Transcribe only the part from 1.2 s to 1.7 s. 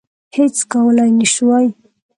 سوای.